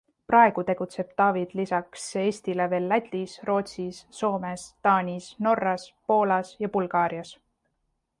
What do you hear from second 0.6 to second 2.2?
tegutseb Tavid lisaks